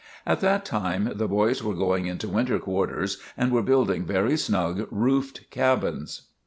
At 0.25 0.39
that 0.39 0.65
time 0.65 1.11
the 1.13 1.27
boys 1.27 1.61
were 1.63 1.75
going 1.75 2.07
into 2.07 2.27
winter 2.27 2.57
quarters 2.57 3.19
and 3.37 3.51
were 3.51 3.61
building 3.61 4.03
very 4.03 4.35
snug, 4.35 4.87
roofed 4.89 5.47
cabins. 5.51 6.23